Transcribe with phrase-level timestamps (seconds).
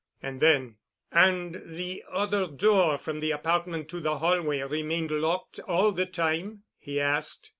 [0.23, 0.77] And then,
[1.11, 6.63] "And the other door from the apartment to the hallway remained locked all the time?"
[6.79, 7.49] he asked.